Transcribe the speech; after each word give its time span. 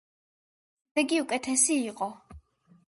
შედეგი 0.97 1.21
უკეთესი 1.27 1.81
იყო. 1.87 2.13